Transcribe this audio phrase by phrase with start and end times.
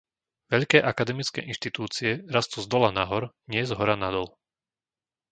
[0.53, 4.27] Veľké akademické inštitúcie rastú zdola nahor, nie zhora nadol.